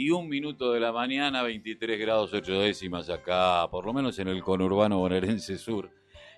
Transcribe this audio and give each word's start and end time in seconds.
21 0.00 0.28
minutos 0.28 0.72
de 0.72 0.80
la 0.80 0.92
mañana, 0.92 1.42
23 1.42 2.00
grados 2.00 2.32
8 2.32 2.60
décimas 2.60 3.10
acá, 3.10 3.68
por 3.70 3.84
lo 3.84 3.92
menos 3.92 4.18
en 4.18 4.28
el 4.28 4.42
conurbano 4.42 4.98
bonaerense 4.98 5.58
sur, 5.58 5.90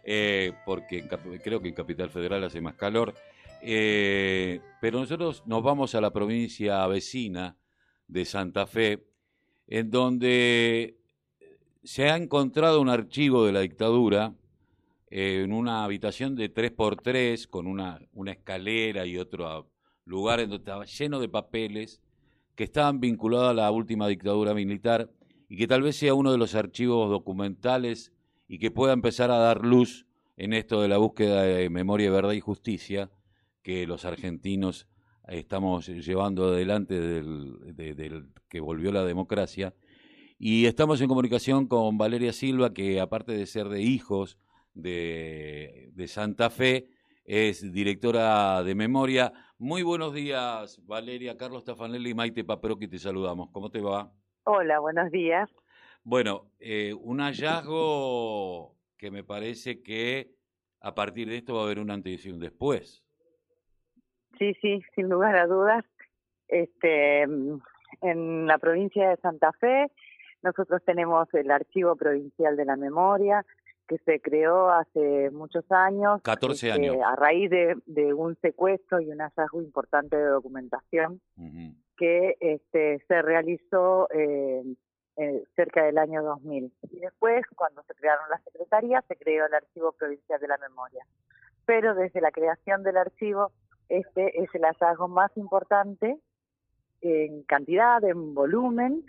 eh, 0.03 0.53
porque 0.67 1.07
creo 1.45 1.63
que 1.63 1.69
en 1.69 1.75
Capital 1.75 2.11
Federal 2.11 2.43
hace 2.43 2.61
más 2.61 2.75
calor. 2.75 3.15
Eh, 3.63 4.61
pero 4.81 4.99
nosotros 4.99 5.45
nos 5.47 5.63
vamos 5.63 5.95
a 5.95 6.01
la 6.01 6.13
provincia 6.13 6.85
vecina 6.89 7.57
de 8.09 8.25
Santa 8.25 8.67
Fe, 8.67 9.07
en 9.69 9.93
donde 9.93 10.97
se 11.85 12.11
ha 12.11 12.17
encontrado 12.17 12.81
un 12.81 12.89
archivo 12.89 13.47
de 13.47 13.53
la 13.53 13.61
dictadura 13.61 14.35
eh, 15.09 15.43
en 15.45 15.53
una 15.53 15.85
habitación 15.85 16.35
de 16.35 16.53
3x3 16.53 17.49
con 17.49 17.69
una, 17.69 18.01
una 18.13 18.33
escalera 18.33 19.07
y 19.07 19.19
otro 19.19 19.71
lugar 20.05 20.41
en 20.41 20.51
donde 20.51 20.63
estaba 20.63 20.85
lleno 20.85 21.21
de 21.21 21.29
papeles 21.29 22.03
que 22.63 22.67
estaban 22.67 23.01
vinculados 23.01 23.51
a 23.51 23.55
la 23.55 23.73
última 23.73 24.07
dictadura 24.07 24.55
militar 24.55 25.11
y 25.49 25.57
que 25.57 25.67
tal 25.67 25.83
vez 25.83 25.97
sea 25.97 26.15
uno 26.15 26.31
de 26.31 26.39
los 26.39 26.55
archivos 26.55 27.11
documentales 27.11 28.13
y 28.47 28.61
que 28.61 28.71
pueda 28.71 28.93
empezar 28.93 29.33
a 29.33 29.39
dar 29.39 29.65
luz 29.65 30.07
en 30.37 30.53
esto 30.53 30.81
de 30.81 30.87
la 30.87 30.99
búsqueda 30.99 31.43
de 31.43 31.69
memoria, 31.71 32.13
verdad 32.13 32.31
y 32.31 32.39
justicia 32.39 33.11
que 33.65 33.85
los 33.89 34.05
argentinos 34.05 34.87
estamos 35.27 35.89
llevando 35.89 36.53
adelante 36.53 37.01
del, 37.01 38.29
que 38.49 38.61
volvió 38.61 38.93
la 38.93 39.05
democracia. 39.05 39.75
Y 40.39 40.67
estamos 40.67 41.01
en 41.01 41.09
comunicación 41.09 41.67
con 41.67 41.99
Valeria 41.99 42.33
Silva, 42.33 42.73
que 42.73 43.01
aparte 43.01 43.33
de 43.33 43.47
ser 43.47 43.71
de 43.71 43.83
hijos 43.83 44.39
de, 44.73 45.91
de 45.95 46.07
Santa 46.07 46.49
Fe, 46.49 46.91
es 47.25 47.73
directora 47.73 48.63
de 48.63 48.77
memoria. 48.77 49.33
Muy 49.65 49.85
buenos 49.85 50.13
días, 50.13 50.85
Valeria, 50.89 51.37
Carlos 51.37 51.63
Tafanelli 51.65 52.11
y 52.11 52.15
Maite 52.15 52.43
Paproqui, 52.43 52.89
te 52.89 52.99
saludamos. 52.99 53.49
¿Cómo 53.53 53.71
te 53.71 53.81
va? 53.81 54.11
Hola, 54.43 54.81
buenos 54.81 55.13
días. 55.13 55.49
Bueno, 56.03 56.51
eh, 56.59 56.93
un 57.01 57.21
hallazgo 57.21 58.75
que 58.99 59.13
me 59.13 59.23
parece 59.23 59.81
que 59.81 60.33
a 60.81 60.97
partir 60.97 61.29
de 61.29 61.37
esto 61.37 61.55
va 61.55 61.61
a 61.61 61.65
haber 61.67 61.79
un 61.79 61.93
antes 61.93 62.27
y 62.27 62.31
un 62.31 62.41
después. 62.41 63.05
Sí, 64.37 64.53
sí, 64.61 64.83
sin 64.97 65.09
lugar 65.09 65.37
a 65.37 65.47
dudas. 65.47 65.85
Este, 66.49 67.23
en 67.23 68.47
la 68.49 68.59
provincia 68.59 69.11
de 69.11 69.17
Santa 69.19 69.53
Fe, 69.53 69.93
nosotros 70.43 70.83
tenemos 70.85 71.33
el 71.35 71.53
Archivo 71.53 71.95
Provincial 71.95 72.57
de 72.57 72.65
la 72.65 72.75
Memoria, 72.75 73.47
que 73.93 73.99
se 74.05 74.21
creó 74.21 74.71
hace 74.71 75.31
muchos 75.31 75.71
años. 75.71 76.23
14 76.23 76.69
este, 76.69 76.73
años. 76.73 76.97
A 77.05 77.15
raíz 77.17 77.51
de, 77.51 78.15
un 78.15 78.37
secuestro 78.41 79.01
y 79.01 79.11
un 79.11 79.19
hallazgo 79.19 79.61
importante 79.61 80.17
de 80.17 80.25
documentación 80.25 81.21
que 81.99 82.37
este, 82.41 83.05
se 83.07 83.23
realizó 83.23 84.09
eh, 84.15 84.65
cerca 85.55 85.85
del 85.85 85.99
año 85.99 86.23
2000. 86.23 86.73
Y 86.91 87.01
después, 87.01 87.45
cuando 87.55 87.83
se 87.83 87.95
crearon 87.95 88.31
las 88.31 88.43
secretarías, 88.45 89.05
se 89.07 89.17
creó 89.17 89.47
el 89.47 89.55
Archivo 89.55 89.93
Provincial 89.93 90.41
de 90.41 90.49
la 90.49 90.57
Memoria. 90.57 91.05
Pero 91.67 91.95
desde 91.95 92.21
la 92.23 92.31
creación 92.31 92.83
del 92.83 92.97
archivo, 92.97 93.53
este 93.89 94.43
es 94.43 94.49
el 94.55 94.63
hallazgo 94.63 95.09
más 95.09 95.37
importante 95.37 96.19
en 97.03 97.43
cantidad, 97.43 98.03
en 98.05 98.33
volumen 98.33 99.05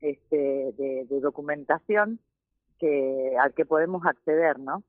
este, 0.00 0.72
de 0.76 1.20
documentación 1.20 2.20
que 2.78 3.36
al 3.40 3.54
que 3.54 3.64
podemos 3.64 4.04
acceder, 4.06 4.58
¿no? 4.58 4.82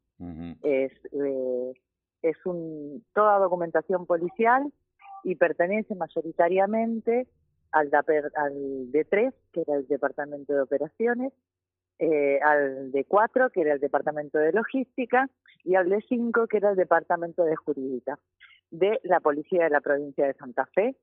Es 0.64 0.92
eh, 1.12 1.74
es 2.22 2.38
un 2.46 3.04
toda 3.14 3.40
documentación 3.40 4.06
policial 4.06 4.72
y 5.24 5.36
pertenece 5.36 5.96
mayoritariamente 5.96 7.28
al, 7.72 7.90
al 7.94 8.92
D3, 8.92 9.34
que 9.52 9.62
era 9.62 9.76
el 9.76 9.88
Departamento 9.88 10.54
de 10.54 10.62
Operaciones, 10.62 11.34
eh, 12.00 12.40
al 12.42 12.92
D4, 12.92 13.52
que 13.52 13.62
era 13.62 13.74
el 13.74 13.80
Departamento 13.80 14.38
de 14.38 14.54
Logística, 14.54 15.30
y 15.64 15.76
al 15.76 15.90
D5, 15.90 16.48
que 16.48 16.58
era 16.58 16.72
el 16.72 16.76
Departamento 16.76 17.44
de 17.44 17.56
Jurídica, 17.56 18.20
de 18.72 19.00
la 19.03 19.20
Policía 19.20 19.66
de 19.66 19.70
la 19.70 19.81
Provincia 19.81 20.26
de 20.26 20.34
Santa 20.36 20.66
Fe. 20.68 20.96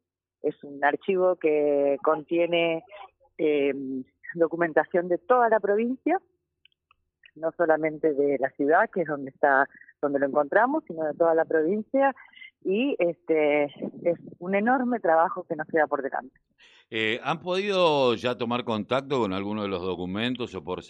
Es 0.42 0.62
un 0.64 0.84
archivo 0.84 1.36
que 1.36 1.98
contiene 2.02 2.84
eh, 3.38 3.74
documentación 4.34 5.08
de 5.08 5.18
toda 5.18 5.48
la 5.48 5.60
provincia 5.60 6.20
no 7.34 7.52
solamente 7.56 8.14
de 8.14 8.38
la 8.38 8.50
ciudad, 8.50 8.90
que 8.92 9.02
es 9.02 9.08
donde 9.08 9.30
está, 9.30 9.68
donde 10.00 10.18
lo 10.18 10.26
encontramos, 10.26 10.84
sino 10.86 11.04
de 11.04 11.14
toda 11.14 11.34
la 11.34 11.44
provincia 11.44 12.14
y 12.64 12.96
este 12.98 13.64
es 13.64 14.18
un 14.38 14.54
enorme 14.54 14.98
trabajo 14.98 15.44
que 15.44 15.54
nos 15.54 15.66
queda 15.68 15.86
por 15.86 16.02
delante. 16.02 16.34
Eh, 16.90 17.20
¿Han 17.22 17.40
podido 17.40 18.14
ya 18.14 18.36
tomar 18.36 18.64
contacto 18.64 19.20
con 19.20 19.32
alguno 19.32 19.62
de 19.62 19.68
los 19.68 19.82
documentos 19.82 20.54
o 20.54 20.64
por, 20.64 20.80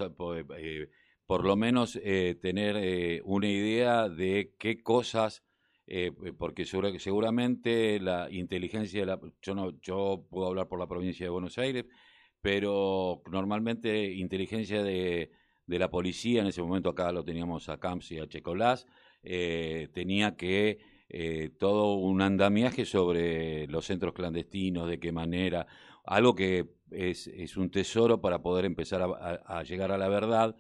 eh, 0.57 0.89
por, 1.27 1.45
lo 1.45 1.57
menos 1.57 1.99
eh, 2.03 2.37
tener 2.41 3.23
una 3.25 3.49
idea 3.49 4.09
de 4.09 4.55
qué 4.59 4.83
cosas, 4.83 5.43
porque 6.39 6.65
seguramente 6.65 8.01
la 8.01 8.29
inteligencia, 8.31 9.01
de 9.01 9.07
la, 9.07 9.21
yo, 9.43 9.55
no, 9.55 9.79
yo 9.81 10.25
puedo 10.31 10.47
hablar 10.47 10.69
por 10.69 10.79
la 10.79 10.87
provincia 10.87 11.27
de 11.27 11.31
Buenos 11.31 11.59
Aires, 11.59 11.85
pero 12.41 13.23
normalmente 13.31 14.13
inteligencia 14.13 14.83
de 14.83 15.31
de 15.67 15.79
la 15.79 15.91
policía, 15.91 16.41
en 16.41 16.49
ese 16.49 16.63
momento 16.63 16.91
acá 16.91 17.13
lo 17.13 17.25
teníamos 17.25 17.69
a 17.69 17.79
Camps 17.79 18.13
y 18.13 18.19
a 18.19 18.29
Checolás, 18.29 18.87
eh, 19.23 19.89
tenía 19.93 20.37
que 20.37 20.79
eh, 21.09 21.51
todo 21.59 21.95
un 21.95 22.21
andamiaje 22.21 22.85
sobre 22.85 23.67
los 23.69 23.87
centros 23.87 24.15
clandestinos, 24.15 24.89
de 24.89 24.99
qué 24.99 25.13
manera, 25.13 25.67
algo 26.05 26.35
que 26.35 26.67
es, 26.91 27.29
es 27.29 27.57
un 27.57 27.71
tesoro 27.71 28.21
para 28.21 28.43
poder 28.43 28.65
empezar 28.65 29.03
a, 29.03 29.63
llegar 29.63 29.93
a 29.93 29.99
la 29.99 30.09
verdad, 30.09 30.57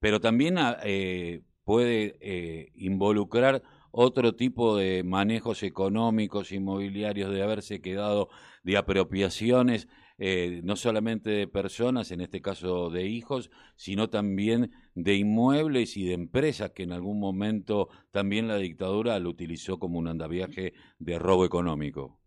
pero 0.00 0.20
también 0.20 0.56
eh, 0.82 1.42
puede 1.64 2.72
involucrar 2.74 3.62
otro 3.92 4.34
tipo 4.34 4.76
de 4.76 5.02
manejos 5.04 5.62
económicos, 5.62 6.52
inmobiliarios, 6.52 7.32
de 7.32 7.42
haberse 7.42 7.80
quedado 7.80 8.28
de 8.62 8.76
apropiaciones 8.76 9.88
eh, 10.22 10.60
no 10.62 10.76
solamente 10.76 11.30
de 11.30 11.48
personas, 11.48 12.10
en 12.12 12.20
este 12.20 12.42
caso 12.42 12.90
de 12.90 13.04
hijos, 13.04 13.50
sino 13.74 14.10
también 14.10 14.70
de 14.94 15.14
inmuebles 15.14 15.96
y 15.96 16.06
de 16.06 16.12
empresas 16.12 16.72
que 16.72 16.82
en 16.82 16.92
algún 16.92 17.18
momento 17.18 17.88
también 18.10 18.46
la 18.46 18.56
dictadura 18.56 19.18
lo 19.18 19.30
utilizó 19.30 19.78
como 19.78 19.98
un 19.98 20.08
andaviaje 20.08 20.74
de 20.98 21.18
robo 21.18 21.46
económico. 21.46 22.18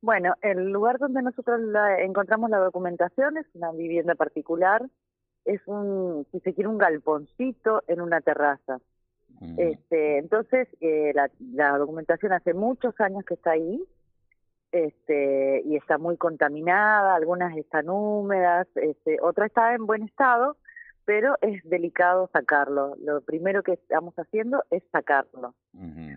Bueno, 0.00 0.34
el 0.42 0.70
lugar 0.70 0.98
donde 0.98 1.22
nosotros 1.22 1.60
encontramos 2.00 2.50
la 2.50 2.58
documentación 2.58 3.36
es 3.36 3.46
una 3.54 3.70
vivienda 3.70 4.16
particular, 4.16 4.82
es 5.44 5.60
un, 5.66 6.26
si 6.32 6.40
se 6.40 6.52
quiere, 6.52 6.68
un 6.68 6.78
galponcito 6.78 7.84
en 7.86 8.00
una 8.00 8.20
terraza. 8.20 8.80
Mm. 9.40 9.54
Este, 9.56 10.18
entonces, 10.18 10.66
eh, 10.80 11.12
la, 11.14 11.30
la 11.52 11.78
documentación 11.78 12.32
hace 12.32 12.54
muchos 12.54 13.00
años 13.00 13.24
que 13.24 13.34
está 13.34 13.52
ahí, 13.52 13.80
este, 14.74 15.62
y 15.64 15.76
está 15.76 15.98
muy 15.98 16.16
contaminada, 16.16 17.14
algunas 17.14 17.56
están 17.56 17.88
húmedas, 17.88 18.66
este, 18.74 19.18
otra 19.22 19.46
está 19.46 19.72
en 19.72 19.86
buen 19.86 20.02
estado, 20.02 20.56
pero 21.04 21.36
es 21.42 21.62
delicado 21.62 22.28
sacarlo. 22.32 22.96
Lo 22.98 23.20
primero 23.20 23.62
que 23.62 23.74
estamos 23.74 24.14
haciendo 24.16 24.64
es 24.70 24.82
sacarlo. 24.90 25.54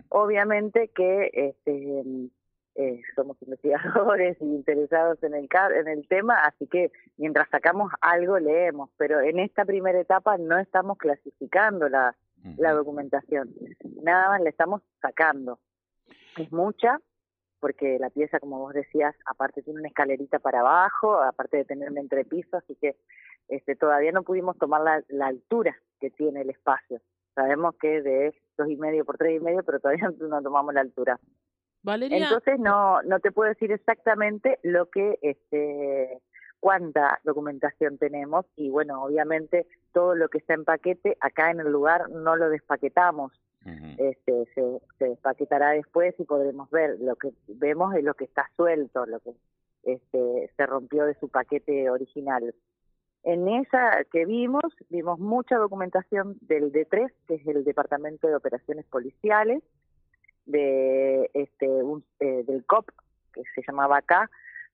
Obviamente 0.08 0.88
que 0.88 1.30
este, 1.32 2.02
eh, 2.74 3.00
somos 3.14 3.40
investigadores 3.42 4.36
y 4.40 4.44
interesados 4.44 5.22
en 5.22 5.34
el, 5.34 5.48
en 5.76 5.86
el 5.86 6.08
tema, 6.08 6.40
así 6.42 6.66
que 6.66 6.90
mientras 7.16 7.48
sacamos 7.50 7.92
algo 8.00 8.40
leemos, 8.40 8.90
pero 8.96 9.20
en 9.20 9.38
esta 9.38 9.64
primera 9.66 10.00
etapa 10.00 10.36
no 10.36 10.58
estamos 10.58 10.98
clasificando 10.98 11.88
la, 11.88 12.16
la 12.56 12.72
documentación, 12.72 13.54
nada 14.02 14.30
más 14.30 14.40
le 14.40 14.50
estamos 14.50 14.82
sacando. 15.00 15.60
Es 16.36 16.50
mucha, 16.50 17.00
porque 17.60 17.98
la 17.98 18.10
pieza, 18.10 18.40
como 18.40 18.58
vos 18.58 18.74
decías, 18.74 19.14
aparte 19.26 19.62
tiene 19.62 19.80
una 19.80 19.88
escalerita 19.88 20.38
para 20.38 20.60
abajo, 20.60 21.20
aparte 21.22 21.58
de 21.58 21.64
tener 21.64 21.90
un 21.90 21.98
entrepiso, 21.98 22.56
así 22.56 22.76
que 22.76 22.96
este, 23.48 23.76
todavía 23.76 24.12
no 24.12 24.22
pudimos 24.22 24.56
tomar 24.58 25.04
la, 25.08 25.26
altura 25.26 25.76
que 26.00 26.10
tiene 26.10 26.42
el 26.42 26.50
espacio. 26.50 27.00
Sabemos 27.34 27.74
que 27.80 27.98
es 27.98 28.04
de 28.04 28.34
dos 28.56 28.68
y 28.68 28.76
medio 28.76 29.04
por 29.04 29.16
tres 29.16 29.40
y 29.40 29.44
medio, 29.44 29.62
pero 29.64 29.80
todavía 29.80 30.08
no 30.20 30.42
tomamos 30.42 30.74
la 30.74 30.80
altura. 30.80 31.18
Valeria. 31.82 32.18
Entonces 32.18 32.58
no, 32.58 33.02
no 33.02 33.20
te 33.20 33.30
puedo 33.30 33.48
decir 33.48 33.72
exactamente 33.72 34.58
lo 34.62 34.90
que, 34.90 35.18
este, 35.22 36.20
cuánta 36.60 37.20
documentación 37.24 37.98
tenemos 37.98 38.46
y 38.56 38.70
bueno, 38.70 39.02
obviamente 39.02 39.66
todo 39.92 40.14
lo 40.14 40.28
que 40.28 40.38
está 40.38 40.54
en 40.54 40.64
paquete 40.64 41.16
acá 41.20 41.50
en 41.50 41.60
el 41.60 41.70
lugar 41.70 42.10
no 42.10 42.36
lo 42.36 42.50
despaquetamos 42.50 43.32
este, 43.98 44.44
se, 44.54 44.80
se 44.98 45.04
despaquetará 45.04 45.70
después 45.70 46.14
y 46.18 46.24
podremos 46.24 46.70
ver. 46.70 46.98
Lo 47.00 47.16
que 47.16 47.32
vemos 47.48 47.94
es 47.94 48.04
lo 48.04 48.14
que 48.14 48.24
está 48.24 48.50
suelto, 48.56 49.06
lo 49.06 49.20
que 49.20 49.32
este, 49.84 50.50
se 50.56 50.66
rompió 50.66 51.04
de 51.04 51.14
su 51.14 51.28
paquete 51.28 51.90
original. 51.90 52.54
En 53.24 53.48
esa 53.48 54.04
que 54.12 54.24
vimos, 54.24 54.62
vimos 54.90 55.18
mucha 55.18 55.56
documentación 55.56 56.36
del 56.42 56.72
D3, 56.72 57.12
que 57.26 57.34
es 57.34 57.46
el 57.46 57.64
Departamento 57.64 58.28
de 58.28 58.36
Operaciones 58.36 58.86
Policiales, 58.86 59.62
de 60.46 61.30
este 61.34 61.66
eh, 62.20 62.44
del 62.46 62.64
COP, 62.64 62.90
que 63.32 63.42
se 63.54 63.62
llamaba 63.66 63.98
acá, 63.98 64.30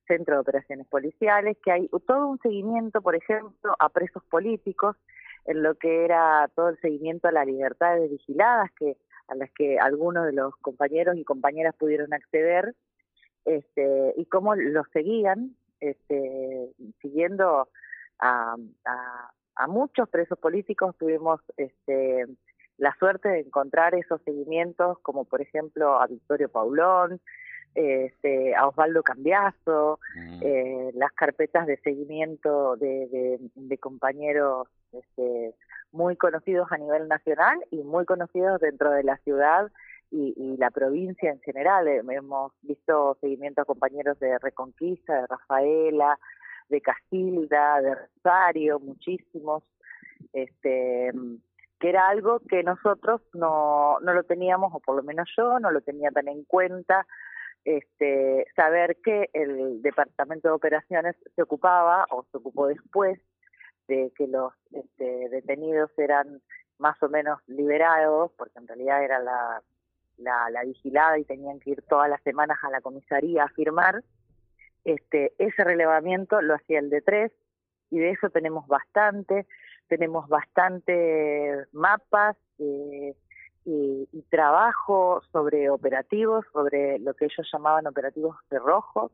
Centro 0.07 0.35
de 0.35 0.41
Operaciones 0.41 0.87
Policiales, 0.87 1.57
que 1.63 1.71
hay 1.71 1.89
todo 2.07 2.27
un 2.27 2.39
seguimiento, 2.39 3.01
por 3.01 3.15
ejemplo, 3.15 3.75
a 3.79 3.89
presos 3.89 4.23
políticos, 4.25 4.95
en 5.45 5.63
lo 5.63 5.75
que 5.75 6.05
era 6.05 6.49
todo 6.55 6.69
el 6.69 6.79
seguimiento 6.79 7.27
a 7.27 7.31
las 7.31 7.45
libertades 7.45 8.09
vigiladas, 8.09 8.71
que 8.77 8.97
a 9.27 9.35
las 9.35 9.49
que 9.51 9.79
algunos 9.79 10.25
de 10.25 10.33
los 10.33 10.55
compañeros 10.57 11.15
y 11.17 11.23
compañeras 11.23 11.75
pudieron 11.75 12.13
acceder, 12.13 12.75
este, 13.45 14.13
y 14.17 14.25
cómo 14.25 14.55
los 14.55 14.87
seguían, 14.91 15.55
este, 15.79 16.71
siguiendo 17.01 17.69
a, 18.19 18.55
a, 19.55 19.67
muchos 19.67 20.09
presos 20.09 20.37
políticos, 20.39 20.95
tuvimos 20.97 21.41
este, 21.57 22.25
la 22.77 22.95
suerte 22.99 23.29
de 23.29 23.39
encontrar 23.41 23.95
esos 23.95 24.21
seguimientos, 24.23 24.99
como 24.99 25.25
por 25.25 25.41
ejemplo 25.41 26.01
a 26.01 26.07
Victorio 26.07 26.49
Paulón, 26.49 27.21
este, 27.75 28.55
a 28.55 28.67
Osvaldo 28.67 29.03
Cambiazo, 29.03 29.99
mm. 30.15 30.39
eh, 30.41 30.91
las 30.95 31.11
carpetas 31.11 31.67
de 31.67 31.77
seguimiento 31.77 32.77
de, 32.77 33.39
de, 33.53 33.77
compañeros 33.77 34.67
este, 34.93 35.53
muy 35.91 36.15
conocidos 36.15 36.71
a 36.71 36.77
nivel 36.77 37.09
nacional 37.09 37.59
y 37.71 37.83
muy 37.83 38.05
conocidos 38.05 38.61
dentro 38.61 38.91
de 38.91 39.03
la 39.03 39.17
ciudad 39.17 39.69
y, 40.09 40.55
la 40.57 40.71
provincia 40.71 41.29
en 41.29 41.41
general. 41.41 41.87
Eh, 41.89 42.01
hemos 42.09 42.53
visto 42.61 43.17
seguimiento 43.19 43.61
a 43.61 43.65
compañeros 43.65 44.17
de 44.19 44.39
Reconquista, 44.39 45.21
de 45.21 45.27
Rafaela, 45.27 46.17
de 46.69 46.79
Castilda, 46.79 47.81
de 47.81 47.95
Rosario, 47.95 48.79
muchísimos, 48.79 49.63
este, 50.31 51.11
que 51.79 51.89
era 51.89 52.07
algo 52.07 52.39
que 52.39 52.63
nosotros 52.63 53.21
no, 53.33 53.99
no 53.99 54.13
lo 54.13 54.23
teníamos, 54.23 54.73
o 54.73 54.79
por 54.79 54.95
lo 54.95 55.03
menos 55.03 55.27
yo 55.37 55.59
no 55.59 55.71
lo 55.71 55.81
tenía 55.81 56.11
tan 56.11 56.29
en 56.29 56.45
cuenta, 56.45 57.05
este, 57.65 58.45
saber 58.55 58.97
que 59.03 59.29
el 59.33 59.81
Departamento 59.81 60.47
de 60.47 60.53
Operaciones 60.53 61.15
se 61.35 61.41
ocupaba 61.41 62.05
o 62.11 62.23
se 62.31 62.37
ocupó 62.37 62.67
después 62.67 63.19
de 63.87 64.11
que 64.15 64.27
los 64.27 64.53
este, 64.71 65.29
detenidos 65.29 65.91
eran 65.97 66.41
más 66.77 67.01
o 67.01 67.09
menos 67.09 67.39
liberados, 67.47 68.31
porque 68.37 68.59
en 68.59 68.67
realidad 68.67 69.03
era 69.03 69.19
la, 69.19 69.61
la, 70.17 70.63
vigilada 70.63 71.17
y 71.17 71.25
tenían 71.25 71.59
que 71.59 71.71
ir 71.71 71.81
todas 71.83 72.09
las 72.09 72.21
semanas 72.23 72.57
a 72.63 72.69
la 72.69 72.81
comisaría 72.81 73.43
a 73.43 73.49
firmar, 73.49 74.03
este, 74.83 75.33
ese 75.39 75.63
relevamiento 75.63 76.41
lo 76.41 76.55
hacía 76.55 76.79
el 76.79 76.91
D3 76.91 77.31
y 77.89 77.99
de 77.99 78.11
eso 78.11 78.29
tenemos 78.29 78.67
bastante, 78.67 79.47
tenemos 79.87 80.27
bastante 80.27 81.65
mapas, 81.71 82.37
eh, 82.59 83.15
y, 83.65 84.07
trabajo 84.29 85.21
sobre 85.31 85.69
operativos, 85.69 86.45
sobre 86.53 86.99
lo 86.99 87.13
que 87.15 87.25
ellos 87.25 87.49
llamaban 87.51 87.87
operativos 87.87 88.35
de 88.49 88.59
rojo, 88.59 89.11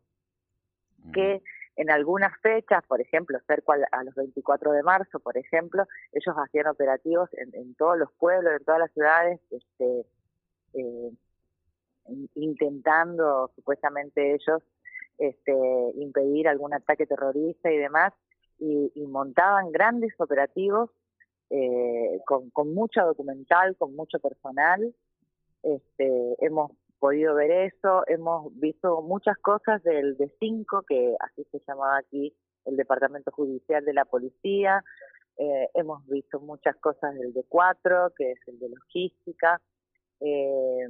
que 1.14 1.42
en 1.78 1.90
algunas 1.90 2.38
fechas, 2.42 2.84
por 2.88 3.02
ejemplo, 3.02 3.40
cerca 3.48 3.74
a 3.92 4.04
los 4.04 4.14
24 4.16 4.72
de 4.74 4.84
marzo, 4.84 5.20
por 5.20 5.38
ejemplo, 5.38 5.88
ellos 6.12 6.36
hacían 6.38 6.68
operativos 6.68 7.30
en, 7.34 7.76
todos 7.76 7.98
los 7.98 8.12
pueblos, 8.14 8.54
en 8.60 8.66
todas 8.66 8.82
las 8.82 8.92
ciudades, 8.92 9.40
este, 9.52 10.06
eh, 10.74 11.12
intentando 12.36 13.52
supuestamente 13.56 14.34
ellos 14.34 14.62
este, 15.18 15.54
impedir 15.96 16.48
algún 16.50 16.74
ataque 16.74 17.06
terrorista 17.06 17.72
y 17.72 17.78
demás, 17.78 18.14
y 18.60 19.08
montaban 19.08 19.72
grandes 19.72 20.14
operativos 20.20 20.92
eh, 21.52 22.20
con, 22.26 22.50
con 22.50 22.74
mucha 22.74 23.04
documental, 23.04 23.76
con 23.78 23.96
mucho 23.96 24.20
personal. 24.20 24.94
Este, 25.64 26.36
hemos 26.40 26.72
podido 27.00 27.36
ver 27.36 27.52
eso, 27.52 28.04
hemos 28.08 28.58
visto 28.60 29.02
muchas 29.02 29.38
cosas 29.38 29.84
del 29.84 30.18
D5, 30.18 30.86
que 30.88 31.16
así 31.20 31.44
se 31.52 31.62
llamaba 31.68 31.98
aquí 31.98 32.34
el 32.66 32.78
Departamento 32.78 33.32
Judicial 33.32 33.84
de 33.86 33.94
la 33.94 34.06
Policía, 34.06 34.84
eh, 35.38 35.70
hemos 35.74 36.06
visto 36.08 36.40
muchas 36.40 36.76
cosas 36.78 37.16
del 37.16 37.34
D4, 37.34 38.14
que 38.16 38.32
es 38.32 38.40
el 38.48 38.60
de 38.60 38.70
logística. 38.70 39.60
Eh, 40.20 40.88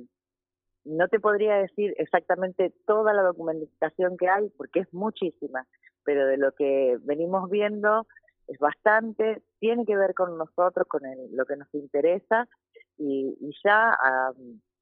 no 0.83 1.07
te 1.07 1.19
podría 1.19 1.55
decir 1.55 1.93
exactamente 1.97 2.73
toda 2.85 3.13
la 3.13 3.21
documentación 3.21 4.17
que 4.17 4.27
hay, 4.27 4.49
porque 4.57 4.81
es 4.81 4.93
muchísima, 4.93 5.65
pero 6.03 6.25
de 6.25 6.37
lo 6.37 6.51
que 6.51 6.97
venimos 7.01 7.49
viendo 7.49 8.07
es 8.47 8.57
bastante, 8.59 9.41
tiene 9.61 9.85
que 9.85 9.95
ver 9.95 10.15
con 10.15 10.37
nosotros, 10.37 10.87
con 10.87 11.03
lo 11.31 11.45
que 11.45 11.55
nos 11.55 11.73
interesa 11.73 12.49
y, 12.97 13.37
ya 13.63 13.95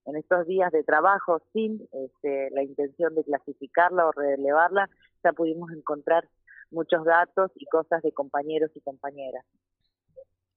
en 0.06 0.16
estos 0.16 0.48
días 0.48 0.72
de 0.72 0.84
trabajo 0.84 1.42
sin 1.54 1.88
este, 1.92 2.50
la 2.52 2.64
intención 2.64 3.14
de 3.14 3.24
clasificarla 3.26 4.08
o 4.08 4.12
relevarla, 4.14 4.90
ya 5.24 5.34
pudimos 5.34 5.70
encontrar 5.72 6.28
muchos 6.72 7.04
datos 7.04 7.52
y 7.56 7.66
cosas 7.66 8.02
de 8.02 8.14
compañeros 8.14 8.72
y 8.74 8.80
compañeras. 8.80 9.46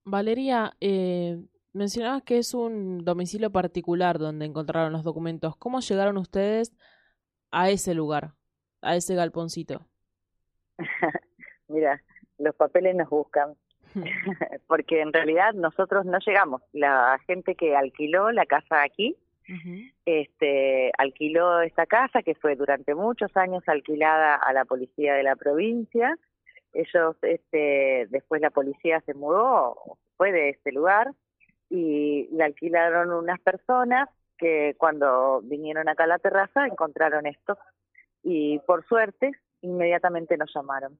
Valeria, 0.04 0.72
eh, 0.80 1.42
mencionabas 1.72 2.22
que 2.22 2.38
es 2.38 2.54
un 2.54 3.04
domicilio 3.04 3.50
particular 3.50 4.19
donde 4.19 4.46
encontraron 4.46 4.92
los 4.92 5.02
documentos. 5.02 5.56
¿Cómo 5.56 5.80
llegaron 5.80 6.16
ustedes 6.16 6.72
a 7.50 7.70
ese 7.70 7.94
lugar, 7.94 8.34
a 8.82 8.94
ese 8.94 9.16
galponcito? 9.16 9.84
Mira, 11.69 12.00
los 12.38 12.54
papeles 12.54 12.94
nos 12.94 13.08
buscan, 13.08 13.54
porque 14.66 15.00
en 15.00 15.12
realidad 15.12 15.52
nosotros 15.54 16.04
no 16.04 16.18
llegamos. 16.24 16.62
La 16.72 17.18
gente 17.26 17.54
que 17.54 17.76
alquiló 17.76 18.30
la 18.32 18.46
casa 18.46 18.82
aquí, 18.82 19.16
este, 20.06 20.92
alquiló 20.96 21.60
esta 21.60 21.84
casa 21.86 22.22
que 22.22 22.34
fue 22.34 22.56
durante 22.56 22.94
muchos 22.94 23.36
años 23.36 23.62
alquilada 23.66 24.36
a 24.36 24.52
la 24.52 24.64
policía 24.64 25.14
de 25.14 25.22
la 25.22 25.36
provincia. 25.36 26.16
Ellos, 26.72 27.16
este, 27.22 28.06
después 28.10 28.40
la 28.40 28.50
policía 28.50 29.00
se 29.04 29.14
mudó, 29.14 29.76
fue 30.16 30.32
de 30.32 30.50
este 30.50 30.72
lugar 30.72 31.10
y 31.68 32.28
la 32.32 32.46
alquilaron 32.46 33.12
unas 33.12 33.40
personas 33.40 34.08
que 34.38 34.74
cuando 34.78 35.40
vinieron 35.42 35.88
acá 35.88 36.04
a 36.04 36.08
la 36.08 36.18
terraza 36.18 36.66
encontraron 36.66 37.26
esto 37.26 37.58
y 38.22 38.58
por 38.60 38.86
suerte 38.86 39.32
inmediatamente 39.60 40.36
nos 40.36 40.52
llamaron. 40.54 40.98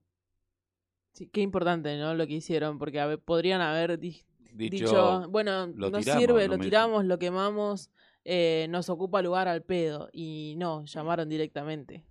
Sí, 1.13 1.27
qué 1.27 1.41
importante, 1.41 1.97
¿no? 1.97 2.15
Lo 2.15 2.25
que 2.25 2.33
hicieron, 2.33 2.79
porque 2.79 3.19
podrían 3.23 3.61
haber 3.61 3.99
dicho, 3.99 5.27
bueno, 5.29 5.67
no 5.67 6.01
sirve, 6.01 6.47
lo, 6.47 6.57
tiramos, 6.57 7.05
lo 7.05 7.19
quemamos, 7.19 7.91
eh, 8.25 8.67
nos 8.69 8.89
ocupa 8.89 9.21
lugar 9.21 9.47
al 9.47 9.61
pedo. 9.61 10.09
Y 10.11 10.55
no, 10.57 10.83
llamaron 10.85 11.29
directamente. 11.29 12.03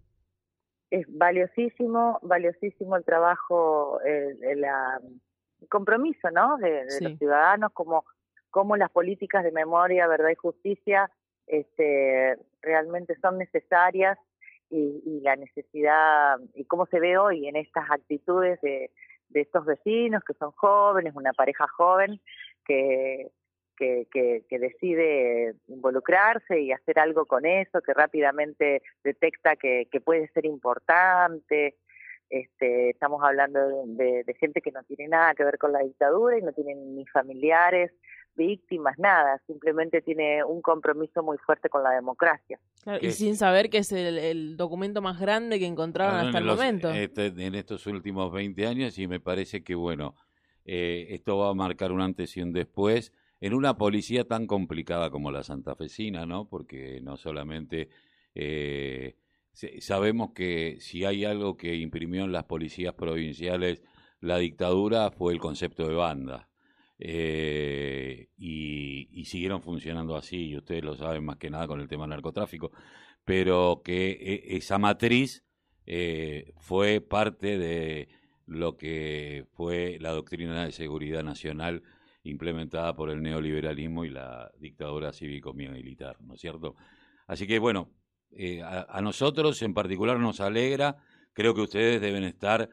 Es 0.91 1.07
valiosísimo, 1.09 2.21
valiosísimo 2.23 2.97
el 2.97 3.05
trabajo, 3.05 4.01
el, 4.03 4.43
el, 4.45 4.65
compromiso, 5.69 6.31
¿no? 6.31 6.57
De, 6.59 6.85
los 7.01 7.19
ciudadanos, 7.19 7.73
como, 7.73 8.05
como 8.51 8.77
las 8.77 8.91
políticas 8.91 9.43
de 9.43 9.51
memoria, 9.51 10.07
verdad 10.07 10.31
y 10.31 10.37
justicia 10.37 11.11
este, 11.47 12.39
realmente 12.61 13.17
son 13.21 13.39
necesarias 13.39 14.19
y, 14.73 15.21
la 15.21 15.37
necesidad 15.37 16.39
y 16.55 16.65
cómo 16.65 16.87
se 16.87 16.99
ve 16.99 17.19
hoy 17.19 17.47
en 17.47 17.57
estas 17.57 17.91
actitudes 17.91 18.61
de, 18.63 18.91
estos 19.35 19.65
vecinos 19.65 20.23
que 20.25 20.35
son 20.35 20.51
jóvenes, 20.53 21.15
una 21.15 21.33
pareja 21.33 21.67
joven 21.69 22.21
que, 22.67 23.31
que, 23.77 24.07
que, 24.11 24.59
decide 24.59 25.55
involucrarse 25.69 26.61
y 26.61 26.73
hacer 26.73 26.99
algo 26.99 27.25
con 27.27 27.47
eso, 27.47 27.81
que 27.81 27.95
rápidamente 27.95 28.83
detecta 29.03 29.57
que, 29.57 29.89
que 29.91 30.01
puede 30.01 30.29
ser 30.29 30.45
importante. 30.45 31.77
Este, 32.29 32.91
estamos 32.91 33.23
hablando 33.23 33.85
de, 33.87 34.23
de, 34.25 34.35
gente 34.35 34.61
que 34.61 34.71
no 34.71 34.83
tiene 34.85 35.09
nada 35.09 35.35
que 35.35 35.45
ver 35.45 35.59
con 35.59 35.73
la 35.73 35.81
dictadura 35.81 36.39
y 36.39 36.43
no 36.43 36.53
tienen 36.53 36.95
ni 36.95 37.07
familiares 37.07 37.91
víctimas, 38.35 38.99
nada, 38.99 39.41
simplemente 39.47 40.03
tiene 40.03 40.45
un 40.45 40.63
compromiso 40.63 41.23
muy 41.23 41.39
fuerte 41.39 41.69
con 41.69 41.83
la 41.83 41.91
democracia. 41.91 42.59
y 43.01 43.11
sin 43.11 43.37
saber 43.37 43.71
que 43.71 43.79
es 43.79 43.93
el, 43.93 44.57
documento 44.57 45.03
más 45.03 45.21
grande 45.21 45.59
que 45.59 45.67
encontraron 45.67 46.27
hasta 46.27 46.39
el 46.39 46.45
momento. 46.45 46.91
Este, 46.91 47.27
en 47.27 47.55
estos 47.55 47.87
últimos 47.87 48.33
20 48.33 48.67
años 48.67 48.99
y 48.99 49.07
me 49.07 49.21
parece 49.21 49.63
que, 49.63 49.75
bueno, 49.75 50.15
eh, 50.65 51.07
esto 51.11 51.39
va 51.39 51.51
a 51.51 51.55
marcar 51.55 51.93
un 51.93 52.01
antes 52.01 52.37
y 52.37 52.43
un 52.43 52.53
después 52.53 53.13
en 53.41 53.55
una 53.55 53.77
policía 53.77 54.27
tan 54.27 54.47
complicada 54.47 55.11
como 55.11 55.31
la 55.31 55.43
santafesina, 55.43 56.27
¿no? 56.27 56.49
Porque 56.49 57.01
no 57.03 57.17
solamente... 57.17 57.89
Eh, 58.35 59.17
sabemos 59.81 60.31
que 60.35 60.79
si 60.81 61.05
hay 61.05 61.27
algo 61.27 61.59
que 61.59 61.75
imprimió 61.75 62.25
en 62.25 62.33
las 62.33 62.45
policías 62.45 62.95
provinciales 62.95 63.83
la 64.21 64.39
dictadura 64.39 65.11
fue 65.11 65.35
el 65.35 65.41
concepto 65.41 65.87
de 65.87 65.95
banda 65.95 66.49
eh, 67.05 68.29
y, 68.37 69.25
siguieron 69.25 69.63
funcionando 69.63 70.17
así, 70.17 70.49
y 70.51 70.57
ustedes 70.57 70.85
lo 70.85 70.95
saben 70.95 71.25
más 71.25 71.37
que 71.37 71.49
nada 71.49 71.67
con 71.67 71.81
el 71.81 71.89
tema 71.89 72.05
del 72.05 72.11
narcotráfico, 72.11 72.71
pero 73.25 73.83
que 73.85 74.11
e, 74.11 74.57
esa 74.57 74.79
matriz 74.79 75.45
eh, 75.87 76.53
fue 76.59 77.01
parte 77.01 77.59
de 77.59 78.09
lo 78.47 78.77
que 78.77 79.47
fue 79.53 79.99
la 80.01 80.11
doctrina 80.11 80.65
de 80.65 80.73
seguridad 80.73 81.23
nacional 81.25 81.83
implementada 82.25 82.95
por 82.95 83.11
el 83.11 83.23
neoliberalismo 83.23 84.05
y 84.05 84.11
la 84.11 84.53
dictadura 84.59 85.13
cívico-militar, 85.13 86.21
¿no 86.21 86.35
es 86.35 86.41
cierto? 86.41 86.77
Así 87.27 87.47
que 87.47 87.59
bueno, 87.59 87.91
eh, 88.31 88.63
a, 88.63 89.01
nosotros 89.01 89.61
en 89.63 89.75
particular 89.75 90.19
nos 90.19 90.41
alegra 90.41 90.99
creo 91.33 91.55
que 91.55 91.63
ustedes 91.63 92.01
deben 92.01 92.25
estar 92.25 92.69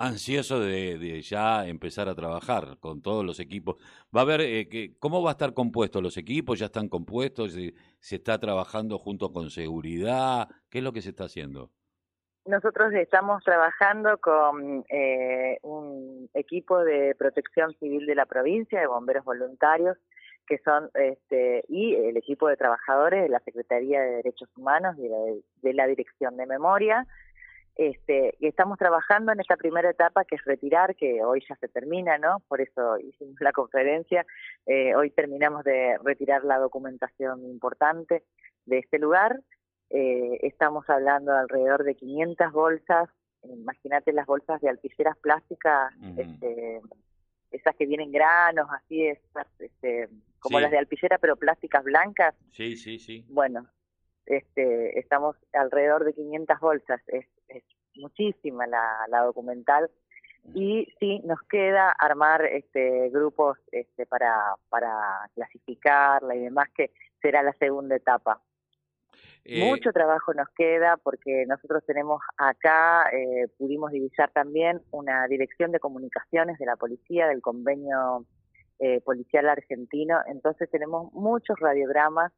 ansiosos 0.00 0.64
de, 0.64 1.20
ya 1.20 1.66
empezar 1.66 2.08
a 2.08 2.14
trabajar 2.14 2.78
con 2.80 3.02
todos 3.02 3.24
los 3.24 3.38
equipos. 3.38 3.76
Va 4.16 4.22
a 4.22 4.24
ver, 4.24 4.40
eh, 4.40 4.68
que, 4.68 4.96
¿cómo 4.98 5.22
va 5.22 5.30
a 5.30 5.32
estar 5.32 5.52
compuesto 5.52 6.00
los 6.00 6.16
equipos? 6.16 6.58
¿Ya 6.58 6.66
están 6.66 6.88
compuestos? 6.88 7.52
¿Se, 7.52 8.16
está 8.16 8.38
trabajando 8.38 8.98
junto 8.98 9.30
con 9.30 9.50
seguridad? 9.50 10.48
¿Qué 10.70 10.78
es 10.78 10.84
lo 10.84 10.92
que 10.92 11.02
se 11.02 11.10
está 11.10 11.24
haciendo? 11.24 11.70
Nosotros 12.46 12.94
estamos 12.94 13.44
trabajando 13.44 14.16
con 14.18 14.86
eh, 14.88 15.58
un 15.62 16.30
equipo 16.32 16.82
de 16.82 17.14
protección 17.14 17.74
civil 17.78 18.06
de 18.06 18.14
la 18.14 18.24
provincia, 18.24 18.80
de 18.80 18.86
bomberos 18.86 19.24
voluntarios, 19.26 19.98
que 20.46 20.58
son 20.64 20.90
este, 20.94 21.62
y 21.68 21.94
el 21.94 22.16
equipo 22.16 22.48
de 22.48 22.56
trabajadores 22.56 23.22
de 23.22 23.28
la 23.28 23.40
Secretaría 23.40 24.00
de 24.00 24.16
Derechos 24.16 24.48
Humanos 24.56 24.96
y 24.98 25.06
de, 25.62 25.74
la 25.74 25.86
Dirección 25.86 26.38
de 26.38 26.46
Memoria. 26.46 27.06
Este, 27.80 28.34
y 28.40 28.46
estamos 28.46 28.76
trabajando 28.76 29.32
en 29.32 29.40
esta 29.40 29.56
primera 29.56 29.88
etapa 29.88 30.26
que 30.26 30.34
es 30.34 30.44
retirar, 30.44 30.94
que 30.96 31.24
hoy 31.24 31.42
ya 31.48 31.56
se 31.56 31.66
termina, 31.66 32.18
¿no? 32.18 32.40
Por 32.46 32.60
eso 32.60 32.98
hicimos 32.98 33.40
la 33.40 33.52
conferencia. 33.52 34.26
Eh, 34.66 34.94
hoy 34.94 35.08
terminamos 35.08 35.64
de 35.64 35.96
retirar 36.04 36.44
la 36.44 36.58
documentación 36.58 37.42
importante 37.46 38.22
de 38.66 38.80
este 38.80 38.98
lugar. 38.98 39.40
Eh, 39.88 40.40
estamos 40.42 40.90
hablando 40.90 41.32
de 41.32 41.38
alrededor 41.38 41.84
de 41.84 41.94
500 41.94 42.52
bolsas. 42.52 43.08
Imagínate 43.44 44.12
las 44.12 44.26
bolsas 44.26 44.60
de 44.60 44.68
alpiceras 44.68 45.16
plásticas, 45.16 45.94
este, 46.18 46.82
esas 47.50 47.74
que 47.76 47.86
vienen 47.86 48.12
granos, 48.12 48.68
así, 48.72 49.06
esas, 49.06 49.46
este, 49.58 50.10
como 50.38 50.60
las 50.60 50.70
de 50.70 50.76
alpillera, 50.76 51.16
pero 51.16 51.36
plásticas 51.36 51.82
blancas. 51.82 52.34
Sí, 52.50 52.76
sí, 52.76 52.98
sí. 52.98 53.24
Bueno, 53.30 53.66
este, 54.30 54.98
estamos 54.98 55.36
alrededor 55.52 56.04
de 56.04 56.14
500 56.14 56.60
bolsas, 56.60 57.00
es, 57.08 57.26
es 57.48 57.64
muchísima 57.96 58.66
la, 58.66 59.06
la 59.08 59.22
documental. 59.22 59.90
Y 60.54 60.86
sí, 60.98 61.20
nos 61.24 61.40
queda 61.42 61.90
armar 61.90 62.44
este, 62.46 63.10
grupos 63.10 63.58
este, 63.72 64.06
para, 64.06 64.54
para 64.70 65.28
clasificarla 65.34 66.34
y 66.34 66.40
demás, 66.40 66.68
que 66.74 66.92
será 67.20 67.42
la 67.42 67.52
segunda 67.54 67.96
etapa. 67.96 68.40
Eh, 69.44 69.64
Mucho 69.64 69.92
trabajo 69.92 70.32
nos 70.34 70.48
queda 70.50 70.96
porque 70.96 71.44
nosotros 71.46 71.84
tenemos 71.86 72.20
acá, 72.36 73.10
eh, 73.12 73.48
pudimos 73.58 73.90
divisar 73.90 74.30
también 74.30 74.80
una 74.90 75.26
dirección 75.28 75.72
de 75.72 75.80
comunicaciones 75.80 76.58
de 76.58 76.66
la 76.66 76.76
policía, 76.76 77.26
del 77.26 77.40
convenio 77.40 78.26
eh, 78.78 79.00
policial 79.00 79.48
argentino, 79.48 80.20
entonces 80.26 80.70
tenemos 80.70 81.12
muchos 81.12 81.58
radiogramas 81.58 82.32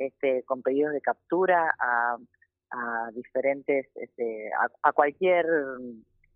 este, 0.00 0.42
con 0.44 0.62
pedidos 0.62 0.92
de 0.92 1.00
captura 1.02 1.74
a, 1.78 2.16
a 2.70 3.10
diferentes, 3.12 3.86
este, 3.94 4.50
a, 4.82 4.92
cualquier 4.92 5.46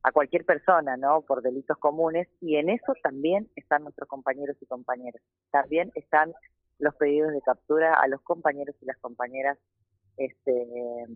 a 0.02 0.12
cualquier 0.12 0.44
persona, 0.44 0.98
¿no? 0.98 1.22
Por 1.22 1.40
delitos 1.40 1.78
comunes 1.78 2.28
y 2.42 2.56
en 2.56 2.68
eso 2.68 2.92
también 3.02 3.48
están 3.56 3.84
nuestros 3.84 4.06
compañeros 4.06 4.56
y 4.60 4.66
compañeras. 4.66 5.22
También 5.50 5.90
están 5.94 6.34
los 6.78 6.94
pedidos 6.96 7.32
de 7.32 7.40
captura 7.40 7.94
a 7.94 8.06
los 8.08 8.20
compañeros 8.20 8.76
y 8.82 8.84
las 8.84 8.98
compañeras 8.98 9.58
este, 10.18 10.66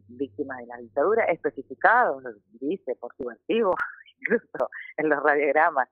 víctimas 0.09 0.59
de 0.59 0.67
la 0.67 0.78
dictadura, 0.78 1.25
especificados, 1.26 2.25
dice, 2.61 2.97
por 2.97 3.14
su 3.17 3.28
activo, 3.28 3.76
incluso 4.21 4.71
en 4.97 5.11
los 5.11 5.23
radiogramas. 5.23 5.90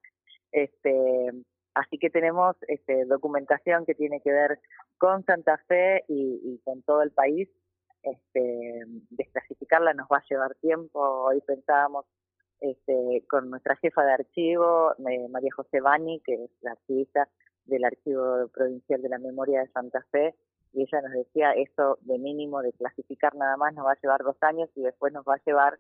Este, 0.51 1.33
así 1.77 1.99
que 1.99 2.11
tenemos 2.11 2.57
este, 2.69 3.05
documentación 3.05 3.85
que 3.85 3.95
tiene 3.95 4.21
que 4.23 4.33
ver 4.33 4.59
con 4.99 5.25
Santa 5.25 5.59
Fe 5.69 6.05
y, 6.09 6.59
con 6.65 6.83
todo 6.83 7.03
el 7.03 7.13
país. 7.13 7.49
Este, 8.03 8.85
desclasificarla 9.11 9.93
nos 9.93 10.09
va 10.09 10.19
a 10.19 10.25
llevar 10.29 10.55
tiempo. 10.57 11.01
Hoy 11.01 11.41
pensábamos 11.43 12.07
este, 12.61 13.25
con 13.29 13.51
nuestra 13.51 13.77
jefa 13.77 14.05
de 14.05 14.13
archivo, 14.13 14.93
eh, 14.93 15.29
María 15.29 15.51
José 15.55 15.81
Bani, 15.81 16.21
que 16.25 16.45
es 16.45 16.51
la 16.63 16.73
archivista 16.73 17.29
del 17.67 17.85
Archivo 17.85 18.49
Provincial 18.55 19.03
de 19.03 19.09
la 19.09 19.19
Memoria 19.19 19.61
de 19.61 19.69
Santa 19.69 20.01
Fe, 20.11 20.35
y 20.73 20.83
ella 20.83 21.03
nos 21.03 21.13
decía 21.13 21.53
eso 21.53 21.99
de 22.03 22.19
mínimo 22.19 22.63
de 22.63 22.73
clasificar 22.73 23.35
nada 23.35 23.57
más 23.57 23.75
nos 23.75 23.87
va 23.87 23.93
a 23.93 24.01
llevar 24.01 24.23
dos 24.23 24.37
años 24.41 24.71
y 24.77 24.83
después 24.83 25.13
nos 25.13 25.25
va 25.25 25.35
a 25.35 25.45
llevar 25.45 25.79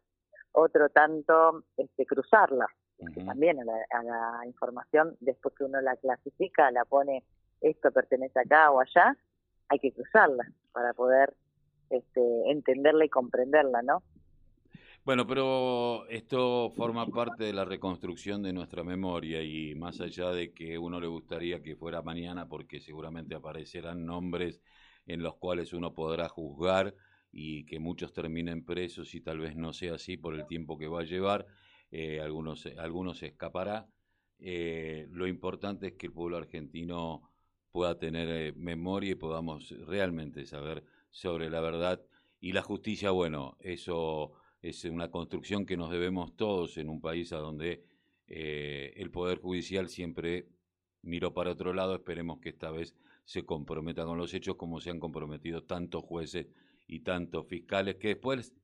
otro 0.52 0.88
tanto 0.88 1.62
este, 1.76 2.04
cruzarla, 2.06 2.66
también 3.24 3.58
a 3.60 4.02
la, 4.02 4.46
información 4.46 5.16
después 5.20 5.54
que 5.54 5.64
uno 5.64 5.80
la 5.80 5.96
clasifica, 5.96 6.70
la 6.70 6.84
pone 6.84 7.22
esto 7.60 7.90
pertenece 7.90 8.38
acá 8.40 8.70
o 8.70 8.80
allá, 8.80 9.16
hay 9.68 9.78
que 9.78 9.92
cruzarla 9.92 10.50
para 10.72 10.92
poder 10.92 11.34
este, 11.90 12.50
entenderla 12.50 13.04
y 13.04 13.08
comprenderla, 13.08 13.82
¿no? 13.82 14.02
Bueno, 15.04 15.24
pero 15.24 16.04
esto 16.08 16.70
forma 16.70 17.06
parte 17.06 17.44
de 17.44 17.52
la 17.52 17.64
reconstrucción 17.64 18.42
de 18.42 18.52
nuestra 18.52 18.82
memoria 18.82 19.40
y 19.40 19.74
más 19.76 20.00
allá 20.00 20.30
de 20.30 20.52
que 20.52 20.78
uno 20.78 20.98
le 20.98 21.06
gustaría 21.06 21.62
que 21.62 21.76
fuera 21.76 22.02
mañana 22.02 22.48
porque 22.48 22.80
seguramente 22.80 23.36
aparecerán 23.36 24.04
nombres 24.04 24.60
en 25.06 25.22
los 25.22 25.36
cuales 25.36 25.72
uno 25.72 25.94
podrá 25.94 26.28
juzgar 26.28 26.92
y 27.30 27.64
que 27.66 27.78
muchos 27.78 28.12
terminen 28.12 28.64
presos 28.64 29.14
y 29.14 29.20
tal 29.20 29.38
vez 29.38 29.54
no 29.54 29.72
sea 29.72 29.94
así 29.94 30.16
por 30.16 30.34
el 30.34 30.44
tiempo 30.46 30.76
que 30.76 30.88
va 30.88 31.02
a 31.02 31.04
llevar, 31.04 31.46
eh, 31.90 32.20
algunos, 32.20 32.66
algunos 32.78 33.22
escapará. 33.22 33.88
Eh, 34.38 35.08
lo 35.10 35.26
importante 35.26 35.88
es 35.88 35.92
que 35.94 36.06
el 36.06 36.12
pueblo 36.12 36.36
argentino 36.36 37.30
pueda 37.72 37.98
tener 37.98 38.28
eh, 38.28 38.52
memoria 38.56 39.12
y 39.12 39.14
podamos 39.14 39.70
realmente 39.86 40.46
saber 40.46 40.84
sobre 41.10 41.50
la 41.50 41.60
verdad 41.60 42.02
y 42.40 42.52
la 42.52 42.62
justicia, 42.62 43.10
bueno, 43.10 43.56
eso 43.60 44.32
es 44.62 44.84
una 44.84 45.10
construcción 45.10 45.64
que 45.64 45.76
nos 45.76 45.90
debemos 45.90 46.36
todos 46.36 46.76
en 46.76 46.88
un 46.88 47.00
país 47.00 47.32
a 47.32 47.38
donde 47.38 47.84
el 48.28 49.10
Poder 49.12 49.38
Judicial 49.38 49.88
siempre 49.88 50.48
miró 51.02 51.32
para 51.32 51.52
otro 51.52 51.72
lado, 51.72 51.94
esperemos 51.94 52.40
que 52.40 52.48
esta 52.48 52.70
vez 52.70 52.94
se 53.24 53.44
comprometa 53.44 54.04
con 54.04 54.18
los 54.18 54.32
hechos 54.34 54.56
como 54.56 54.80
se 54.80 54.90
han 54.90 55.00
comprometido 55.00 55.62
tantos 55.62 56.04
jueces 56.04 56.46
y 56.86 57.00
tantos 57.00 57.46
fiscales 57.46 57.96
que 57.96 58.08
después, 58.08 58.54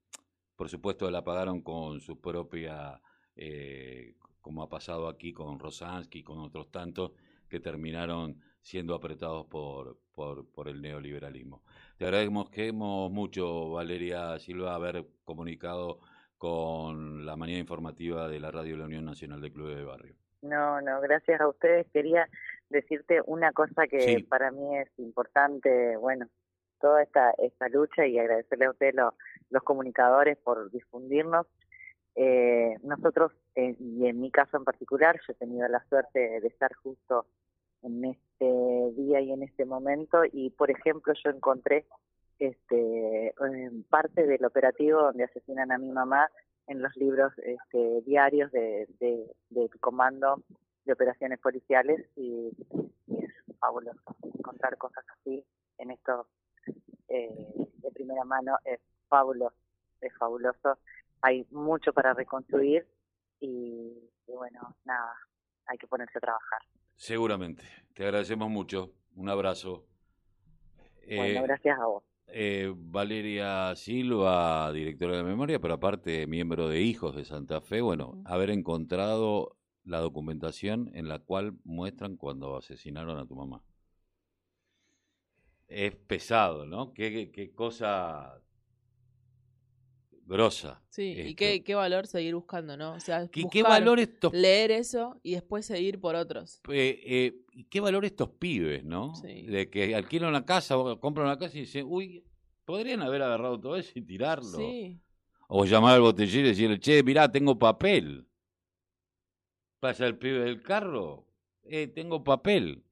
por 0.56 0.68
supuesto, 0.68 1.10
la 1.10 1.24
pagaron 1.24 1.62
con 1.62 2.00
su 2.00 2.20
propia, 2.20 3.00
eh, 3.36 4.14
como 4.40 4.62
ha 4.62 4.68
pasado 4.68 5.08
aquí 5.08 5.32
con 5.32 5.58
Rosansky 5.58 6.20
y 6.20 6.22
con 6.22 6.38
otros 6.38 6.70
tantos 6.70 7.12
que 7.48 7.60
terminaron 7.60 8.40
siendo 8.60 8.94
apretados 8.94 9.46
por, 9.46 9.98
por, 10.12 10.46
por 10.50 10.68
el 10.68 10.80
neoliberalismo. 10.80 11.62
Te 11.98 12.04
agradecemos 12.04 13.10
mucho, 13.10 13.70
Valeria 13.70 14.38
Silva, 14.38 14.74
haber 14.74 15.04
comunicado 15.24 16.00
con 16.38 17.24
la 17.24 17.36
manera 17.36 17.58
informativa 17.58 18.28
de 18.28 18.40
la 18.40 18.50
Radio 18.50 18.72
de 18.72 18.78
la 18.78 18.86
Unión 18.86 19.04
Nacional 19.04 19.40
de 19.40 19.52
Clubes 19.52 19.76
de 19.76 19.84
Barrio. 19.84 20.14
No, 20.42 20.80
no, 20.80 21.00
gracias 21.00 21.40
a 21.40 21.48
ustedes. 21.48 21.86
Quería 21.92 22.28
decirte 22.68 23.20
una 23.26 23.52
cosa 23.52 23.86
que 23.86 24.24
para 24.28 24.50
mí 24.50 24.76
es 24.76 24.88
importante, 24.98 25.96
bueno, 25.96 26.26
toda 26.80 27.02
esta, 27.02 27.30
esta 27.38 27.68
lucha 27.68 28.06
y 28.06 28.18
agradecerle 28.18 28.64
a 28.64 28.70
ustedes 28.70 28.94
los 29.50 29.62
comunicadores 29.62 30.36
por 30.38 30.70
difundirnos. 30.70 31.46
Eh, 32.14 32.76
nosotros, 32.82 33.32
eh, 33.54 33.74
y 33.78 34.06
en 34.06 34.20
mi 34.20 34.30
caso 34.30 34.56
en 34.56 34.64
particular, 34.64 35.18
yo 35.26 35.32
he 35.32 35.36
tenido 35.36 35.66
la 35.68 35.82
suerte 35.88 36.40
de 36.40 36.46
estar 36.46 36.72
justo 36.74 37.26
en 37.82 38.04
este 38.04 38.92
día 38.96 39.20
y 39.20 39.32
en 39.32 39.42
este 39.42 39.64
momento 39.64 40.22
y, 40.30 40.50
por 40.50 40.70
ejemplo, 40.70 41.12
yo 41.24 41.30
encontré 41.30 41.86
este 42.38 43.34
parte 43.88 44.26
del 44.26 44.44
operativo 44.44 45.00
donde 45.00 45.24
asesinan 45.24 45.70
a 45.70 45.78
mi 45.78 45.90
mamá 45.90 46.28
en 46.66 46.82
los 46.82 46.96
libros 46.96 47.32
este, 47.38 48.02
diarios 48.02 48.50
de, 48.52 48.88
de, 48.98 49.68
comando 49.80 50.42
de 50.84 50.92
operaciones 50.92 51.38
policiales 51.40 52.04
y, 52.16 52.50
es 53.08 53.30
fabuloso 53.60 54.16
encontrar 54.22 54.76
cosas 54.76 55.04
así 55.08 55.44
en 55.78 55.90
esto 55.90 56.26
eh, 57.08 57.52
de 57.76 57.90
primera 57.92 58.24
mano 58.24 58.56
es 58.64 58.80
fabuloso 59.08 59.54
es 60.00 60.12
fabuloso 60.18 60.78
hay 61.22 61.46
mucho 61.50 61.92
para 61.92 62.14
reconstruir 62.14 62.86
y, 63.40 64.10
bueno 64.26 64.76
nada 64.84 65.14
hay 65.66 65.78
que 65.78 65.86
ponerse 65.86 66.18
a 66.18 66.20
trabajar. 66.20 66.60
Seguramente. 66.96 67.64
Te 67.94 68.04
agradecemos 68.04 68.50
mucho. 68.50 68.92
Un 69.14 69.28
abrazo. 69.28 69.86
Bueno 71.06 71.40
eh, 71.40 71.42
gracias 71.42 71.78
a 71.78 71.86
vos. 71.86 72.04
eh, 72.26 72.72
Valeria 72.74 73.74
Silva, 73.76 74.72
directora 74.72 75.16
de 75.16 75.22
memoria, 75.22 75.60
pero 75.60 75.74
aparte 75.74 76.26
miembro 76.26 76.68
de 76.68 76.80
Hijos 76.80 77.16
de 77.16 77.24
Santa 77.24 77.60
Fe, 77.60 77.80
bueno, 77.80 78.22
haber 78.24 78.50
encontrado 78.50 79.56
la 79.84 79.98
documentación 79.98 80.90
en 80.94 81.08
la 81.08 81.18
cual 81.18 81.54
muestran 81.64 82.16
cuando 82.16 82.56
asesinaron 82.56 83.18
a 83.18 83.26
tu 83.26 83.34
mamá. 83.34 83.62
Es 85.68 85.94
pesado, 85.96 86.66
¿no? 86.66 86.92
Qué, 86.92 87.30
qué, 87.32 87.52
cosa 87.52 88.40
grosa. 90.26 90.82
Sí, 90.88 91.14
y 91.16 91.34
qué, 91.34 91.62
qué, 91.62 91.74
valor 91.74 92.06
seguir 92.06 92.34
buscando, 92.34 92.76
¿no? 92.76 92.94
O 92.94 93.00
sea, 93.00 93.28
¿Qué, 93.28 93.62
valor 93.62 93.98
estos... 94.00 94.32
leer 94.32 94.70
eso 94.70 95.20
y 95.22 95.32
después 95.32 95.66
seguir 95.66 96.00
por 96.00 96.14
otros. 96.14 96.60
Eh, 96.68 97.00
eh, 97.04 97.64
qué 97.70 97.80
valor 97.80 98.04
estos 98.04 98.30
pibes, 98.30 98.84
¿no? 98.84 99.12
De 99.22 99.68
que 99.70 99.94
alquilan 99.94 100.30
una 100.30 100.44
casa 100.44 100.76
o 100.78 100.98
compran 101.00 101.26
una 101.26 101.38
casa 101.38 101.56
y 101.56 101.62
dicen, 101.62 101.86
uy, 101.88 102.24
podrían 102.64 103.02
haber 103.02 103.22
agarrado 103.22 103.60
todo 103.60 103.76
eso 103.76 103.92
y 103.94 104.02
tirarlo. 104.02 104.58
Sí. 104.58 105.00
O 105.48 105.64
llamar 105.64 105.96
al 105.96 106.00
botellero 106.00 106.46
y 106.46 106.50
decirle, 106.50 106.78
che, 106.78 107.02
mirá, 107.02 107.30
tengo 107.30 107.58
papel. 107.58 108.26
Pasa 109.80 110.06
el 110.06 110.16
pibe 110.16 110.44
del 110.44 110.62
carro, 110.62 111.26
eh, 111.64 111.88
tengo 111.88 112.22
papel. 112.22 112.84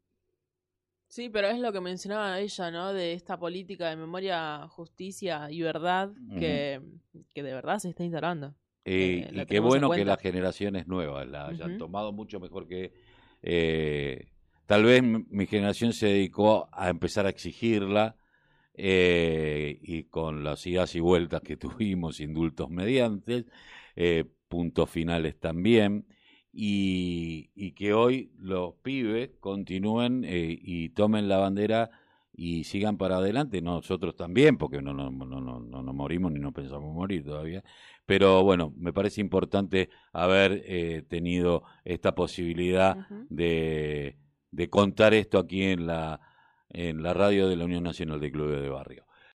Sí, 1.11 1.29
pero 1.29 1.49
es 1.49 1.59
lo 1.59 1.73
que 1.73 1.81
mencionaba 1.81 2.39
ella, 2.39 2.71
¿no? 2.71 2.93
De 2.93 3.15
esta 3.15 3.37
política 3.37 3.91
de 3.91 3.97
memoria, 3.97 4.69
justicia 4.69 5.51
y 5.51 5.61
verdad 5.61 6.13
que, 6.39 6.81
que 7.35 7.43
de 7.43 7.53
verdad 7.53 7.81
se 7.81 7.89
está 7.89 8.05
instalando. 8.05 8.55
Eh, 8.85 9.29
y 9.33 9.45
qué 9.47 9.59
bueno 9.59 9.91
que 9.91 10.05
las 10.05 10.21
generaciones 10.21 10.87
nuevas 10.87 11.27
la 11.27 11.49
hayan 11.49 11.79
tomado 11.79 12.13
mucho 12.13 12.39
mejor 12.39 12.69
que... 12.69 12.93
Eh, 13.43 14.29
tal 14.67 14.85
vez 14.85 15.03
mi 15.03 15.47
generación 15.47 15.93
se 15.93 16.07
dedicó 16.07 16.69
a 16.71 16.89
empezar 16.91 17.27
a 17.27 17.31
exigirla 17.31 18.15
eh, 18.75 19.81
y 19.83 20.05
con 20.05 20.45
las 20.45 20.65
idas 20.65 20.95
y 20.95 21.01
vueltas 21.01 21.41
que 21.41 21.57
tuvimos, 21.57 22.21
indultos 22.21 22.71
mediante, 22.71 23.47
puntos 24.47 24.89
finales 24.89 25.41
también 25.41 26.07
y, 26.53 27.73
que 27.73 27.93
hoy 27.95 28.33
los 28.39 28.75
pibes 28.83 29.31
continúen 29.41 30.25
eh, 30.25 30.59
y 30.61 30.91
tomen 30.91 31.29
la 31.29 31.39
bandera 31.39 31.91
y 32.33 32.65
sigan 32.65 32.97
para 32.97 33.17
adelante, 33.19 33.61
nosotros 33.61 34.17
también, 34.17 34.57
porque 34.57 34.81
no, 34.81 34.95
no, 34.95 35.11
no, 35.11 35.41
no, 35.41 35.61
no 35.61 35.93
morimos 35.93 36.33
ni 36.33 36.41
no 36.41 36.53
pensamos 36.53 36.95
morir 36.95 37.25
todavía, 37.25 37.63
pero 38.07 38.43
bueno, 38.43 38.73
me 38.77 38.93
parece 38.93 39.21
importante 39.21 39.91
haber 40.13 40.63
eh, 40.67 41.03
tenido 41.09 41.65
esta 41.85 42.15
posibilidad 42.15 42.97
de, 43.29 44.17
de 44.51 44.71
contar 44.71 45.15
esto 45.15 45.39
aquí 45.39 45.65
en 45.65 45.87
la, 45.87 46.21
en 46.71 47.03
la 47.03 47.15
radio 47.15 47.49
de 47.49 47.57
la 47.57 47.65
Unión 47.65 47.85
Nacional 47.85 48.21
de 48.21 48.33
Clubes 48.33 48.63
de 48.63 48.69
Barrio. 48.69 49.05